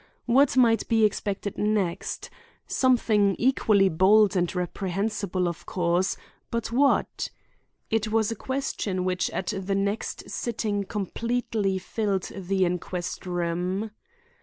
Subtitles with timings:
[0.25, 2.31] What might be expected next?
[2.65, 6.17] Something equally bold and reprehensible, of course,
[6.49, 7.29] but what?
[7.91, 13.91] It was a question which at the next sitting completely filled the inquest room.